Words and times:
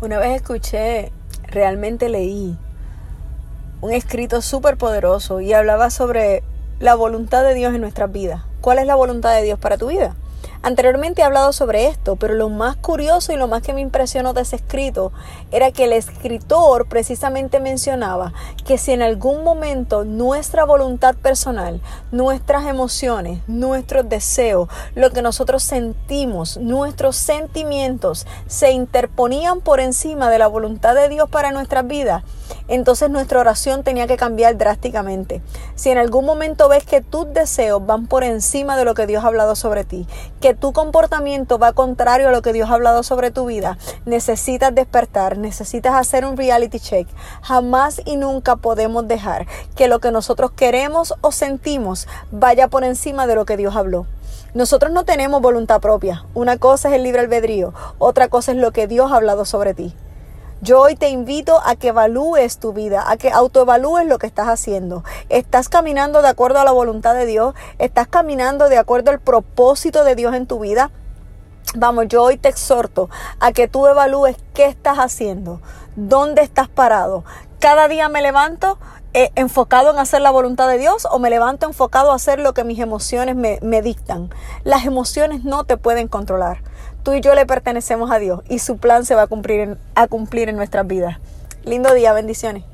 Una 0.00 0.18
vez 0.20 0.36
escuché, 0.36 1.10
realmente 1.42 2.08
leí 2.08 2.56
un 3.80 3.92
escrito 3.92 4.40
súper 4.42 4.76
poderoso 4.76 5.40
y 5.40 5.52
hablaba 5.52 5.90
sobre 5.90 6.44
la 6.78 6.94
voluntad 6.94 7.42
de 7.42 7.54
Dios 7.54 7.74
en 7.74 7.80
nuestras 7.80 8.12
vidas. 8.12 8.42
¿Cuál 8.60 8.78
es 8.78 8.86
la 8.86 8.94
voluntad 8.94 9.34
de 9.34 9.42
Dios 9.42 9.58
para 9.58 9.76
tu 9.76 9.88
vida? 9.88 10.14
Anteriormente 10.62 11.22
he 11.22 11.24
hablado 11.24 11.52
sobre 11.52 11.86
esto, 11.86 12.16
pero 12.16 12.34
lo 12.34 12.48
más 12.48 12.76
curioso 12.76 13.32
y 13.32 13.36
lo 13.36 13.46
más 13.46 13.62
que 13.62 13.72
me 13.72 13.80
impresionó 13.80 14.32
de 14.32 14.42
ese 14.42 14.56
escrito 14.56 15.12
era 15.52 15.70
que 15.70 15.84
el 15.84 15.92
escritor 15.92 16.88
precisamente 16.88 17.60
mencionaba 17.60 18.32
que 18.66 18.76
si 18.76 18.92
en 18.92 19.02
algún 19.02 19.44
momento 19.44 20.04
nuestra 20.04 20.64
voluntad 20.64 21.14
personal, 21.14 21.80
nuestras 22.10 22.66
emociones, 22.66 23.40
nuestros 23.46 24.08
deseos, 24.08 24.68
lo 24.96 25.10
que 25.10 25.22
nosotros 25.22 25.62
sentimos, 25.62 26.56
nuestros 26.56 27.16
sentimientos 27.16 28.26
se 28.48 28.72
interponían 28.72 29.60
por 29.60 29.78
encima 29.78 30.28
de 30.28 30.38
la 30.38 30.48
voluntad 30.48 30.94
de 30.94 31.08
Dios 31.08 31.28
para 31.30 31.52
nuestras 31.52 31.86
vidas, 31.86 32.24
entonces 32.68 33.10
nuestra 33.10 33.40
oración 33.40 33.82
tenía 33.82 34.06
que 34.06 34.16
cambiar 34.16 34.56
drásticamente. 34.56 35.42
Si 35.74 35.90
en 35.90 35.98
algún 35.98 36.24
momento 36.24 36.68
ves 36.68 36.84
que 36.84 37.00
tus 37.00 37.32
deseos 37.32 37.84
van 37.84 38.06
por 38.06 38.24
encima 38.24 38.76
de 38.76 38.84
lo 38.84 38.94
que 38.94 39.06
Dios 39.06 39.24
ha 39.24 39.28
hablado 39.28 39.56
sobre 39.56 39.84
ti, 39.84 40.06
que 40.40 40.54
tu 40.54 40.72
comportamiento 40.72 41.58
va 41.58 41.72
contrario 41.72 42.28
a 42.28 42.32
lo 42.32 42.42
que 42.42 42.52
Dios 42.52 42.70
ha 42.70 42.74
hablado 42.74 43.02
sobre 43.02 43.30
tu 43.30 43.46
vida, 43.46 43.78
necesitas 44.04 44.74
despertar, 44.74 45.38
necesitas 45.38 45.94
hacer 45.94 46.24
un 46.24 46.36
reality 46.36 46.78
check. 46.78 47.08
Jamás 47.42 48.00
y 48.04 48.16
nunca 48.16 48.56
podemos 48.56 49.08
dejar 49.08 49.46
que 49.74 49.88
lo 49.88 49.98
que 49.98 50.10
nosotros 50.10 50.50
queremos 50.50 51.14
o 51.22 51.32
sentimos 51.32 52.06
vaya 52.30 52.68
por 52.68 52.84
encima 52.84 53.26
de 53.26 53.34
lo 53.34 53.46
que 53.46 53.56
Dios 53.56 53.74
habló. 53.74 54.06
Nosotros 54.54 54.92
no 54.92 55.04
tenemos 55.04 55.42
voluntad 55.42 55.80
propia. 55.80 56.24
Una 56.34 56.56
cosa 56.56 56.88
es 56.88 56.94
el 56.94 57.02
libre 57.02 57.20
albedrío, 57.20 57.74
otra 57.98 58.28
cosa 58.28 58.52
es 58.52 58.58
lo 58.58 58.72
que 58.72 58.86
Dios 58.86 59.12
ha 59.12 59.16
hablado 59.16 59.44
sobre 59.44 59.74
ti. 59.74 59.94
Yo 60.60 60.80
hoy 60.80 60.96
te 60.96 61.08
invito 61.08 61.60
a 61.64 61.76
que 61.76 61.88
evalúes 61.88 62.58
tu 62.58 62.72
vida, 62.72 63.04
a 63.08 63.16
que 63.16 63.30
autoevalúes 63.30 64.06
lo 64.06 64.18
que 64.18 64.26
estás 64.26 64.48
haciendo. 64.48 65.04
¿Estás 65.28 65.68
caminando 65.68 66.20
de 66.20 66.26
acuerdo 66.26 66.58
a 66.58 66.64
la 66.64 66.72
voluntad 66.72 67.14
de 67.14 67.26
Dios? 67.26 67.54
¿Estás 67.78 68.08
caminando 68.08 68.68
de 68.68 68.76
acuerdo 68.76 69.12
al 69.12 69.20
propósito 69.20 70.02
de 70.02 70.16
Dios 70.16 70.34
en 70.34 70.48
tu 70.48 70.58
vida? 70.58 70.90
Vamos, 71.76 72.08
yo 72.08 72.24
hoy 72.24 72.38
te 72.38 72.48
exhorto 72.48 73.08
a 73.38 73.52
que 73.52 73.68
tú 73.68 73.86
evalúes 73.86 74.36
qué 74.52 74.64
estás 74.64 74.98
haciendo, 74.98 75.60
dónde 75.94 76.42
estás 76.42 76.68
parado. 76.68 77.24
Cada 77.60 77.86
día 77.86 78.08
me 78.08 78.20
levanto 78.20 78.80
eh, 79.14 79.30
enfocado 79.36 79.92
en 79.92 79.98
hacer 79.98 80.22
la 80.22 80.30
voluntad 80.30 80.66
de 80.66 80.78
Dios 80.78 81.06
o 81.08 81.20
me 81.20 81.30
levanto 81.30 81.66
enfocado 81.66 82.10
a 82.10 82.16
hacer 82.16 82.40
lo 82.40 82.52
que 82.52 82.64
mis 82.64 82.80
emociones 82.80 83.36
me, 83.36 83.60
me 83.62 83.80
dictan. 83.80 84.30
Las 84.64 84.86
emociones 84.86 85.44
no 85.44 85.62
te 85.62 85.76
pueden 85.76 86.08
controlar. 86.08 86.62
Tú 87.08 87.14
y 87.14 87.22
yo 87.22 87.34
le 87.34 87.46
pertenecemos 87.46 88.10
a 88.10 88.18
Dios 88.18 88.42
y 88.50 88.58
su 88.58 88.76
plan 88.76 89.06
se 89.06 89.14
va 89.14 89.22
a 89.22 89.26
cumplir 89.28 89.60
en, 89.60 89.78
a 89.94 90.08
cumplir 90.08 90.50
en 90.50 90.56
nuestras 90.56 90.86
vidas. 90.86 91.16
Lindo 91.64 91.94
día, 91.94 92.12
bendiciones. 92.12 92.64